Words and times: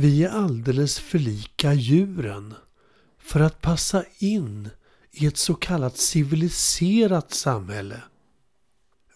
Vi 0.00 0.24
är 0.24 0.28
alldeles 0.28 0.98
för 0.98 1.18
lika 1.18 1.74
djuren 1.74 2.54
för 3.18 3.40
att 3.40 3.60
passa 3.60 4.04
in 4.18 4.68
i 5.10 5.26
ett 5.26 5.36
så 5.36 5.54
kallat 5.54 5.96
civiliserat 5.96 7.34
samhälle. 7.34 8.02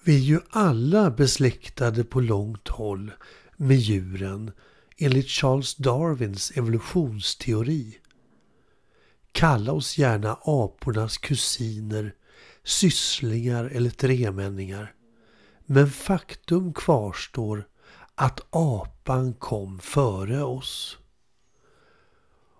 Vi 0.05 0.15
är 0.15 0.21
ju 0.21 0.41
alla 0.51 1.11
besläktade 1.11 2.05
på 2.05 2.21
långt 2.21 2.69
håll 2.69 3.13
med 3.57 3.77
djuren 3.77 4.53
enligt 4.97 5.29
Charles 5.29 5.75
Darwins 5.75 6.51
evolutionsteori. 6.51 7.99
Kalla 9.33 9.73
oss 9.73 9.99
gärna 9.99 10.39
apornas 10.43 11.19
kusiner, 11.19 12.15
sysslingar 12.65 13.65
eller 13.65 13.91
tremänningar. 13.91 14.95
Men 15.67 15.91
faktum 15.91 16.73
kvarstår 16.73 17.67
att 18.15 18.41
apan 18.51 19.35
kom 19.35 19.79
före 19.79 20.43
oss. 20.43 20.99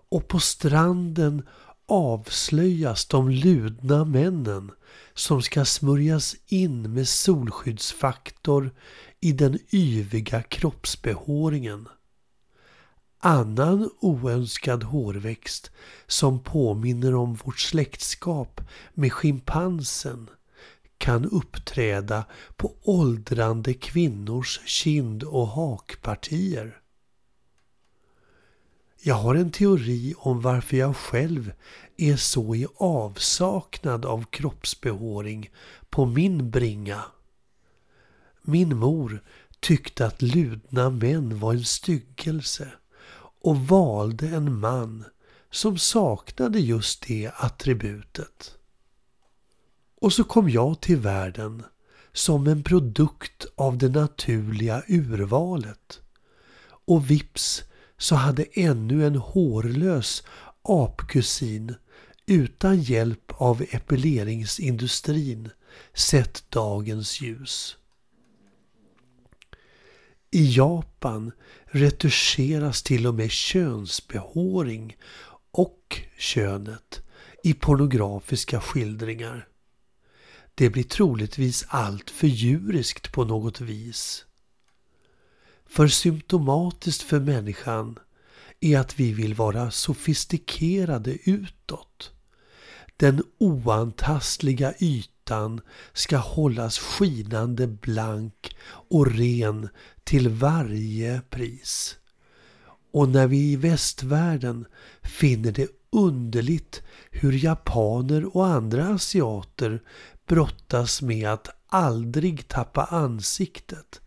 Och 0.09 0.27
på 0.27 0.39
stranden 0.39 1.47
avslöjas 1.85 3.05
de 3.05 3.29
ludna 3.29 4.05
männen 4.05 4.71
som 5.13 5.41
ska 5.41 5.65
smörjas 5.65 6.35
in 6.47 6.93
med 6.93 7.07
solskyddsfaktor 7.07 8.71
i 9.19 9.31
den 9.31 9.59
yviga 9.73 10.41
kroppsbehåringen. 10.41 11.87
Annan 13.19 13.89
oönskad 13.99 14.83
hårväxt 14.83 15.71
som 16.07 16.43
påminner 16.43 17.15
om 17.15 17.33
vårt 17.35 17.59
släktskap 17.59 18.61
med 18.93 19.13
schimpansen 19.13 20.29
kan 21.03 21.25
uppträda 21.25 22.25
på 22.55 22.75
åldrande 22.81 23.73
kvinnors 23.73 24.59
kind 24.65 25.23
och 25.23 25.47
hakpartier. 25.47 26.81
Jag 29.01 29.15
har 29.15 29.35
en 29.35 29.51
teori 29.51 30.13
om 30.17 30.41
varför 30.41 30.77
jag 30.77 30.95
själv 30.95 31.53
är 31.97 32.15
så 32.15 32.55
i 32.55 32.67
avsaknad 32.75 34.05
av 34.05 34.25
kroppsbehåring 34.25 35.49
på 35.89 36.05
min 36.05 36.51
bringa. 36.51 37.03
Min 38.41 38.77
mor 38.77 39.23
tyckte 39.59 40.05
att 40.05 40.21
ludna 40.21 40.89
män 40.89 41.39
var 41.39 41.53
en 41.53 41.65
styggelse 41.65 42.71
och 43.41 43.57
valde 43.57 44.27
en 44.27 44.59
man 44.59 45.05
som 45.51 45.77
saknade 45.77 46.59
just 46.59 47.07
det 47.07 47.31
attributet. 47.35 48.57
Och 50.03 50.13
så 50.13 50.23
kom 50.23 50.49
jag 50.49 50.81
till 50.81 50.97
världen 50.97 51.63
som 52.13 52.47
en 52.47 52.63
produkt 52.63 53.45
av 53.55 53.77
det 53.77 53.89
naturliga 53.89 54.83
urvalet. 54.87 56.01
Och 56.85 57.11
vips 57.11 57.63
så 57.97 58.15
hade 58.15 58.43
ännu 58.53 59.07
en 59.07 59.15
hårlös 59.15 60.23
apkusin 60.61 61.75
utan 62.25 62.81
hjälp 62.81 63.31
av 63.37 63.61
epileringsindustrin 63.61 65.49
sett 65.93 66.43
dagens 66.49 67.21
ljus. 67.21 67.77
I 70.31 70.55
Japan 70.55 71.31
retuscheras 71.65 72.83
till 72.83 73.07
och 73.07 73.15
med 73.15 73.31
könsbehåring 73.31 74.97
och 75.51 76.01
könet 76.17 77.01
i 77.43 77.53
pornografiska 77.53 78.61
skildringar. 78.61 79.47
Det 80.55 80.69
blir 80.69 80.83
troligtvis 80.83 81.65
allt 81.67 82.09
för 82.09 82.27
djuriskt 82.27 83.11
på 83.11 83.25
något 83.25 83.61
vis. 83.61 84.25
För 85.65 85.87
symptomatiskt 85.87 87.01
för 87.01 87.19
människan 87.19 87.99
är 88.59 88.79
att 88.79 88.99
vi 88.99 89.13
vill 89.13 89.33
vara 89.33 89.71
sofistikerade 89.71 91.17
utåt. 91.29 92.11
Den 92.97 93.23
oantastliga 93.37 94.73
ytan 94.79 95.61
ska 95.93 96.17
hållas 96.17 96.79
skinande 96.79 97.67
blank 97.67 98.55
och 98.65 99.11
ren 99.11 99.69
till 100.03 100.29
varje 100.29 101.21
pris. 101.29 101.97
Och 102.93 103.09
när 103.09 103.27
vi 103.27 103.51
i 103.51 103.55
västvärlden 103.55 104.65
finner 105.01 105.51
det 105.51 105.67
underligt 105.89 106.81
hur 107.11 107.31
japaner 107.31 108.37
och 108.37 108.47
andra 108.47 108.87
asiater 108.87 109.81
brottas 110.27 111.01
med 111.01 111.29
att 111.29 111.49
aldrig 111.67 112.47
tappa 112.47 112.83
ansiktet 112.83 114.01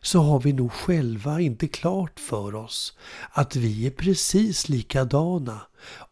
så 0.00 0.20
har 0.20 0.40
vi 0.40 0.52
nog 0.52 0.72
själva 0.72 1.40
inte 1.40 1.68
klart 1.68 2.20
för 2.20 2.54
oss 2.54 2.98
att 3.30 3.56
vi 3.56 3.86
är 3.86 3.90
precis 3.90 4.68
likadana, 4.68 5.60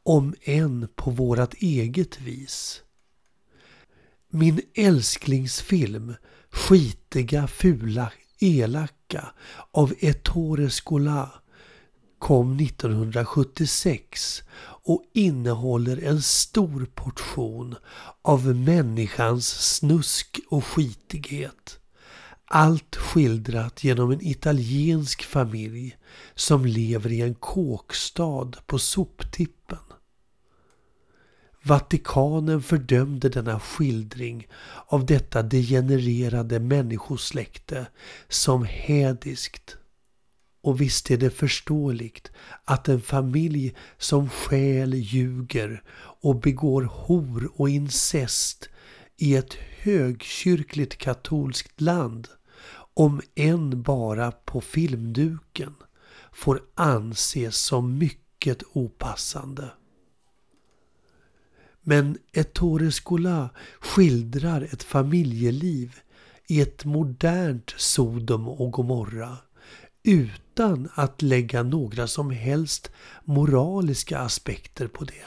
om 0.03 0.35
än 0.43 0.89
på 0.97 1.11
vårat 1.11 1.55
eget 1.55 2.21
vis. 2.21 2.83
Min 4.31 4.61
älsklingsfilm 4.75 6.15
Skitiga, 6.51 7.47
fula, 7.47 8.13
elaka 8.41 9.33
av 9.71 9.95
Ettore 10.01 10.71
Scola 10.71 11.40
kom 12.21 12.61
1976 12.61 14.43
och 14.63 15.05
innehåller 15.13 16.05
en 16.05 16.23
stor 16.23 16.87
portion 16.95 17.77
av 18.23 18.57
människans 18.57 19.49
snusk 19.49 20.41
och 20.49 20.65
skitighet. 20.65 21.79
Allt 22.45 22.97
skildrat 22.97 23.85
genom 23.85 24.11
en 24.11 24.27
italiensk 24.27 25.23
familj 25.23 25.97
som 26.35 26.67
lever 26.67 27.13
i 27.13 27.21
en 27.21 27.35
kåkstad 27.35 28.51
på 28.67 28.79
soptippen. 28.79 29.79
Vatikanen 31.63 32.63
fördömde 32.63 33.29
denna 33.29 33.61
skildring 33.61 34.49
av 34.87 35.07
detta 35.07 35.43
degenererade 35.43 36.61
människosläkte 36.61 37.87
som 38.29 38.65
hädiskt. 38.65 39.77
Och 40.63 40.81
visst 40.81 41.11
är 41.11 41.17
det 41.17 41.31
förståeligt 41.31 42.31
att 42.65 42.89
en 42.89 43.01
familj 43.01 43.75
som 43.99 44.29
skäl, 44.29 44.95
ljuger 44.95 45.83
och 46.23 46.41
begår 46.41 46.83
hor 46.83 47.51
och 47.55 47.69
incest 47.69 48.69
i 49.17 49.37
ett 49.37 49.55
högkyrkligt 49.55 50.97
katolskt 50.97 51.81
land 51.81 52.29
om 52.95 53.21
än 53.35 53.83
bara 53.83 54.33
på 54.33 54.61
filmduken, 54.61 55.75
får 56.33 56.63
anses 56.75 57.57
som 57.57 57.99
mycket 57.99 58.63
opassande. 58.73 59.71
Men 61.83 62.19
Ettore 62.33 62.91
Scola 62.91 63.51
skildrar 63.81 64.63
ett 64.63 64.83
familjeliv 64.83 66.01
i 66.47 66.61
ett 66.61 66.85
modernt 66.85 67.75
Sodom 67.77 68.49
och 68.49 68.73
Gomorra 68.73 69.39
utan 70.03 70.89
att 70.95 71.23
lägga 71.23 71.63
några 71.63 72.07
som 72.07 72.31
helst 72.31 72.91
moraliska 73.25 74.19
aspekter 74.19 74.87
på 74.87 75.05
det. 75.05 75.25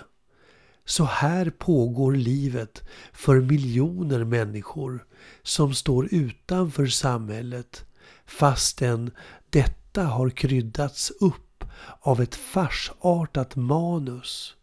Så 0.85 1.03
här 1.03 1.49
pågår 1.49 2.15
livet 2.15 2.83
för 3.13 3.41
miljoner 3.41 4.23
människor 4.23 5.05
som 5.43 5.73
står 5.73 6.07
utanför 6.11 6.87
samhället 6.87 7.85
fastän 8.25 9.11
detta 9.49 10.03
har 10.03 10.29
kryddats 10.29 11.11
upp 11.11 11.63
av 11.99 12.21
ett 12.21 12.35
farsartat 12.35 13.55
manus. 13.55 14.55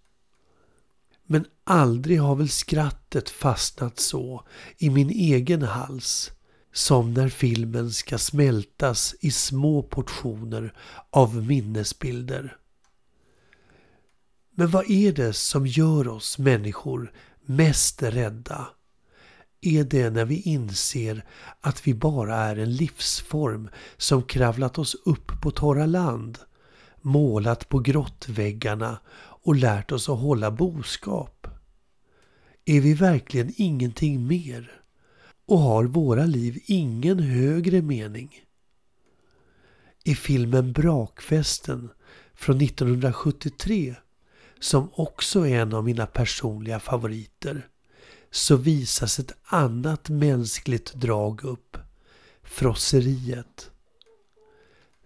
Men 1.26 1.44
aldrig 1.64 2.20
har 2.20 2.36
väl 2.36 2.48
skrattet 2.48 3.30
fastnat 3.30 4.00
så 4.00 4.44
i 4.78 4.90
min 4.90 5.10
egen 5.10 5.62
hals 5.62 6.32
som 6.72 7.14
när 7.14 7.28
filmen 7.28 7.90
ska 7.90 8.18
smältas 8.18 9.14
i 9.20 9.30
små 9.30 9.82
portioner 9.82 10.74
av 11.10 11.46
minnesbilder. 11.46 12.56
Men 14.54 14.70
vad 14.70 14.90
är 14.90 15.12
det 15.12 15.32
som 15.32 15.66
gör 15.66 16.08
oss 16.08 16.38
människor 16.38 17.12
mest 17.40 18.02
rädda? 18.02 18.68
Är 19.60 19.84
det 19.84 20.10
när 20.10 20.24
vi 20.24 20.40
inser 20.40 21.24
att 21.60 21.86
vi 21.86 21.94
bara 21.94 22.36
är 22.36 22.56
en 22.56 22.74
livsform 22.74 23.68
som 23.96 24.22
kravlat 24.22 24.78
oss 24.78 24.96
upp 25.04 25.40
på 25.42 25.50
torra 25.50 25.86
land, 25.86 26.38
målat 27.00 27.68
på 27.68 27.78
grottväggarna 27.78 29.00
och 29.18 29.54
lärt 29.54 29.92
oss 29.92 30.08
att 30.08 30.18
hålla 30.18 30.50
boskap? 30.50 31.46
Är 32.64 32.80
vi 32.80 32.94
verkligen 32.94 33.52
ingenting 33.56 34.26
mer? 34.26 34.79
Och 35.50 35.58
har 35.58 35.84
våra 35.84 36.26
liv 36.26 36.62
ingen 36.66 37.18
högre 37.18 37.82
mening? 37.82 38.44
I 40.04 40.14
filmen 40.14 40.72
Brakfesten 40.72 41.90
från 42.34 42.60
1973 42.60 43.94
som 44.60 44.90
också 44.94 45.46
är 45.46 45.60
en 45.60 45.74
av 45.74 45.84
mina 45.84 46.06
personliga 46.06 46.80
favoriter, 46.80 47.68
så 48.30 48.56
visas 48.56 49.18
ett 49.18 49.32
annat 49.44 50.08
mänskligt 50.08 50.94
drag 50.94 51.44
upp. 51.44 51.76
Frosseriet. 52.42 53.70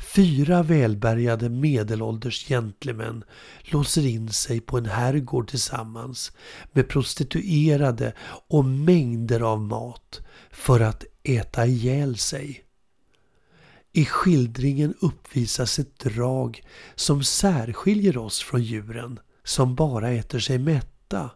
Fyra 0.04 0.62
välbärgade 0.62 1.48
medelålders 1.48 2.46
gentlemän 2.48 3.24
låser 3.62 4.06
in 4.06 4.32
sig 4.32 4.60
på 4.60 4.78
en 4.78 4.86
herrgård 4.86 5.48
tillsammans 5.48 6.32
med 6.72 6.88
prostituerade 6.88 8.12
och 8.48 8.64
mängder 8.64 9.40
av 9.40 9.60
mat 9.60 10.20
för 10.50 10.80
att 10.80 11.04
äta 11.22 11.66
ihjäl 11.66 12.16
sig. 12.18 12.64
I 13.92 14.04
skildringen 14.04 14.94
uppvisas 15.00 15.78
ett 15.78 15.98
drag 15.98 16.62
som 16.94 17.24
särskiljer 17.24 18.16
oss 18.16 18.42
från 18.42 18.62
djuren 18.62 19.20
som 19.44 19.74
bara 19.74 20.10
äter 20.10 20.38
sig 20.38 20.58
mätta. 20.58 21.30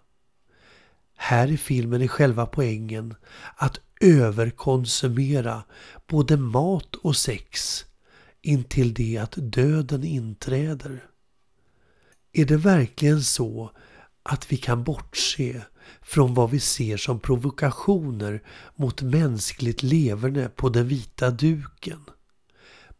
Här 1.16 1.48
i 1.48 1.56
filmen 1.56 2.02
är 2.02 2.08
själva 2.08 2.46
poängen 2.46 3.14
att 3.56 3.80
överkonsumera 4.00 5.62
både 6.06 6.36
mat 6.36 6.94
och 6.94 7.16
sex 7.16 7.84
intill 8.42 8.94
det 8.94 9.18
att 9.18 9.34
döden 9.36 10.04
inträder. 10.04 11.04
Är 12.32 12.44
det 12.44 12.56
verkligen 12.56 13.22
så 13.22 13.70
att 14.22 14.52
vi 14.52 14.56
kan 14.56 14.84
bortse 14.84 15.62
från 16.02 16.34
vad 16.34 16.50
vi 16.50 16.60
ser 16.60 16.96
som 16.96 17.20
provokationer 17.20 18.42
mot 18.76 19.02
mänskligt 19.02 19.82
leverne 19.82 20.48
på 20.48 20.68
den 20.68 20.88
vita 20.88 21.30
duken? 21.30 22.04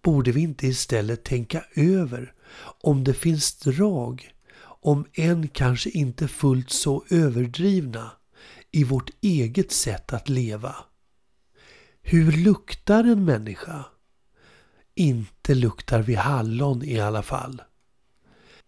Borde 0.03 0.33
vi 0.33 0.41
inte 0.41 0.67
istället 0.67 1.25
tänka 1.25 1.65
över 1.75 2.33
om 2.81 3.05
det 3.05 3.15
finns 3.15 3.59
drag, 3.59 4.35
om 4.81 5.07
än 5.13 5.49
kanske 5.49 5.91
inte 5.91 6.29
fullt 6.29 6.71
så 6.71 7.05
överdrivna, 7.11 8.11
i 8.71 8.85
vårt 8.85 9.11
eget 9.21 9.73
sätt 9.73 10.13
att 10.13 10.29
leva? 10.29 10.77
Hur 12.03 12.33
luktar 12.33 13.05
en 13.05 13.25
människa? 13.25 13.85
Inte 14.99 15.55
luktar 15.55 16.03
vi 16.03 16.15
hallon 16.15 16.85
i 16.85 17.01
alla 17.01 17.23
fall. 17.23 17.63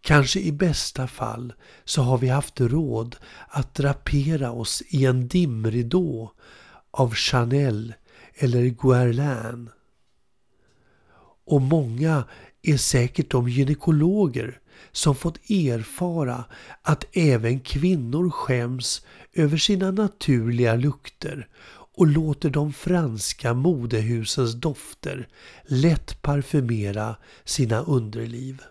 Kanske 0.01 0.41
i 0.41 0.53
bästa 0.53 1.07
fall 1.07 1.53
så 1.85 2.03
har 2.03 2.19
vi 2.19 2.29
haft 2.29 2.61
råd 2.61 3.17
att 3.49 3.75
drapera 3.75 4.53
oss 4.53 4.83
i 4.89 5.05
en 5.05 5.29
dimridå 5.29 6.33
av 6.91 7.15
Chanel 7.15 7.95
eller 8.35 8.65
Guerlain. 8.65 9.71
Och 11.45 11.63
många 11.63 12.25
är 12.63 12.77
säkert 12.77 13.31
de 13.31 13.49
gynekologer 13.49 14.61
som 14.93 15.15
fått 15.15 15.51
erfara 15.51 16.45
att 16.83 17.05
även 17.13 17.61
kvinnor 17.61 18.31
skäms 18.31 19.07
över 19.33 19.57
sina 19.57 19.91
naturliga 19.91 20.75
lukter 20.75 21.49
och 21.97 22.07
låter 22.07 22.51
de 22.51 22.73
franska 22.73 23.55
modehusens 23.55 24.55
dofter 24.55 25.29
lätt 25.65 26.23
parfymera 26.23 27.17
sina 27.45 27.81
underliv. 27.81 28.63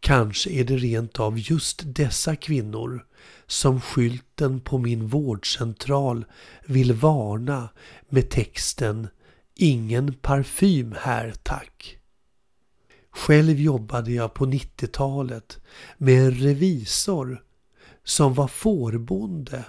Kanske 0.00 0.50
är 0.50 0.64
det 0.64 0.76
rent 0.76 1.20
av 1.20 1.38
just 1.38 1.82
dessa 1.84 2.36
kvinnor 2.36 3.06
som 3.46 3.80
skylten 3.80 4.60
på 4.60 4.78
min 4.78 5.06
vårdcentral 5.06 6.24
vill 6.66 6.92
varna 6.92 7.68
med 8.08 8.30
texten 8.30 9.08
Ingen 9.54 10.14
parfym 10.14 10.94
här 11.00 11.34
tack. 11.42 11.98
Själv 13.10 13.60
jobbade 13.60 14.12
jag 14.12 14.34
på 14.34 14.46
90-talet 14.46 15.58
med 15.98 16.24
en 16.24 16.30
revisor 16.30 17.42
som 18.04 18.34
var 18.34 18.48
fårbonde 18.48 19.64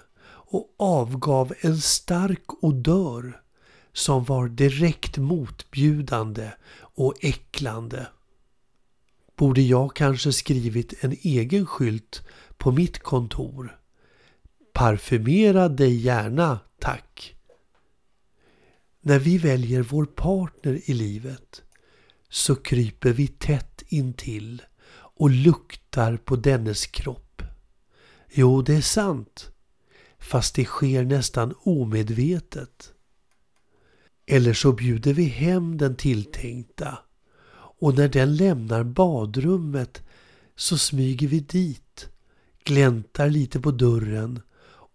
och 0.54 0.76
avgav 0.78 1.54
en 1.62 1.78
stark 1.78 2.64
odör 2.64 3.42
som 3.94 4.24
var 4.24 4.48
direkt 4.48 5.18
motbjudande 5.18 6.52
och 6.78 7.16
äcklande. 7.22 8.08
Borde 9.36 9.62
jag 9.62 9.96
kanske 9.96 10.34
skrivit 10.34 11.04
en 11.04 11.12
egen 11.12 11.66
skylt 11.66 12.22
på 12.58 12.72
mitt 12.72 13.00
kontor? 13.00 13.80
Parfymera 14.74 15.70
dig 15.70 15.96
gärna, 15.96 16.60
tack. 16.80 17.36
När 19.02 19.20
vi 19.20 19.38
väljer 19.38 19.82
vår 19.82 20.06
partner 20.06 20.82
i 20.86 20.94
livet 20.94 21.62
så 22.30 22.56
kryper 22.56 23.14
vi 23.14 23.28
tätt 23.28 23.84
intill 23.88 24.62
och 24.96 25.30
luktar 25.30 26.18
på 26.18 26.36
dennes 26.36 26.86
kropp. 26.86 27.42
Jo, 28.30 28.62
det 28.62 28.76
är 28.76 28.82
sant 28.82 29.53
fast 30.24 30.56
det 30.56 30.66
sker 30.66 31.04
nästan 31.04 31.54
omedvetet. 31.64 32.94
Eller 34.26 34.54
så 34.54 34.72
bjuder 34.72 35.14
vi 35.14 35.24
hem 35.24 35.78
den 35.78 35.96
tilltänkta 35.96 36.98
och 37.84 37.96
när 37.96 38.08
den 38.08 38.36
lämnar 38.36 38.84
badrummet 38.84 40.04
så 40.56 40.78
smyger 40.78 41.28
vi 41.28 41.40
dit, 41.40 42.10
gläntar 42.64 43.30
lite 43.30 43.60
på 43.60 43.72
dörren 43.72 44.42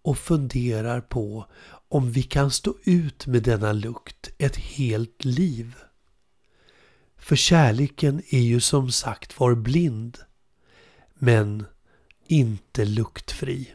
och 0.01 0.17
funderar 0.17 1.01
på 1.01 1.45
om 1.89 2.11
vi 2.11 2.23
kan 2.23 2.51
stå 2.51 2.75
ut 2.83 3.27
med 3.27 3.43
denna 3.43 3.73
lukt 3.73 4.29
ett 4.37 4.55
helt 4.55 5.25
liv. 5.25 5.75
För 7.17 7.35
kärleken 7.35 8.21
är 8.29 8.39
ju 8.39 8.59
som 8.59 8.91
sagt 8.91 9.39
var 9.39 9.55
blind, 9.55 10.17
men 11.13 11.65
inte 12.27 12.85
luktfri. 12.85 13.73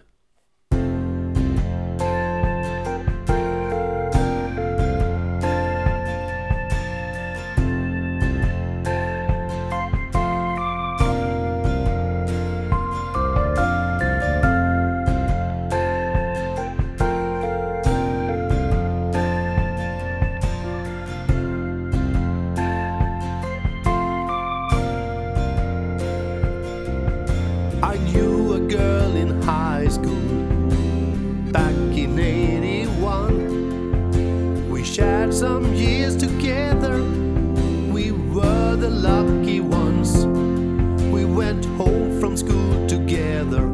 from 42.24 42.38
school 42.38 42.86
together, 42.86 43.68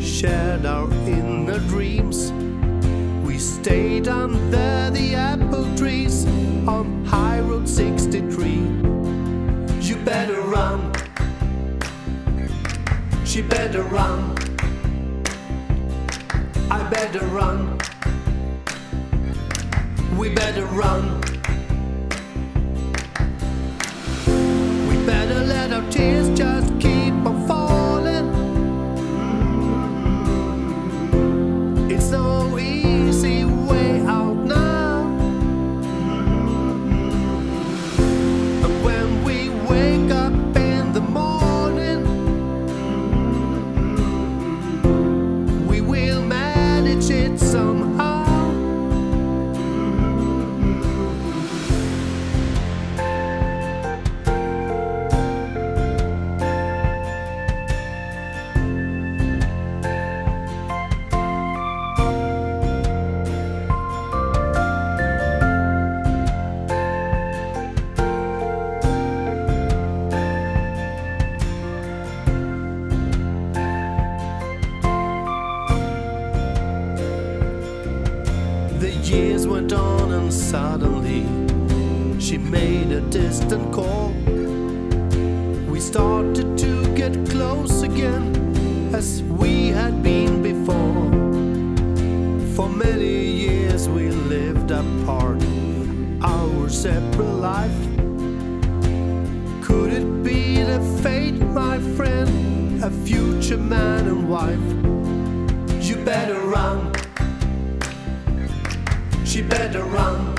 shared 0.00 0.66
our 0.66 0.92
inner 1.06 1.60
dreams. 1.68 2.32
We 3.24 3.38
stayed 3.38 4.08
under 4.08 4.90
the 4.90 5.14
apple 5.14 5.72
trees 5.76 6.26
on 6.66 7.04
High 7.04 7.38
Road 7.38 7.68
63. 7.68 8.48
You 9.86 9.96
better 10.04 10.40
run. 10.40 10.92
She 13.24 13.40
better 13.40 13.84
run. 13.84 14.36
I 16.72 16.82
better 16.90 17.24
run. 17.26 17.78
We 20.18 20.28
better 20.34 20.66
run. 20.66 21.20
We 24.88 24.96
better 25.06 25.38
let 25.44 25.72
our 25.72 25.88
tears. 25.92 26.21
suddenly 80.52 81.22
she 82.20 82.36
made 82.36 82.92
a 82.92 83.00
distant 83.08 83.72
call. 83.72 84.10
We 85.72 85.80
started 85.80 86.58
to 86.58 86.94
get 86.94 87.14
close 87.30 87.80
again 87.80 88.26
as 88.92 89.22
we 89.22 89.68
had 89.68 90.02
been 90.02 90.42
before. 90.42 91.08
For 92.54 92.68
many 92.68 93.24
years 93.44 93.88
we 93.88 94.10
lived 94.10 94.70
apart, 94.72 95.42
our 96.20 96.68
separate 96.68 97.36
life. 97.52 97.82
Could 99.64 99.94
it 99.94 100.22
be 100.22 100.62
the 100.62 100.80
fate, 101.02 101.40
my 101.62 101.78
friend, 101.96 102.84
a 102.84 102.90
future 103.06 103.56
man 103.56 104.06
and 104.06 104.28
wife? 104.28 104.68
You 105.80 105.96
better 106.04 106.38
run. 106.40 106.92
She 109.24 109.40
better 109.40 109.84
run. 109.84 110.31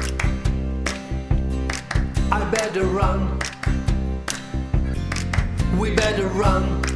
Better 2.73 2.87
run. 2.87 3.39
We 5.77 5.93
better 5.93 6.25
run. 6.25 6.92